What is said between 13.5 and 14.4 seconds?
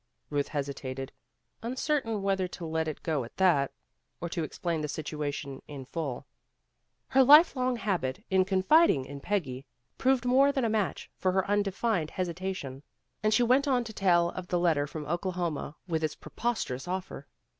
on to tell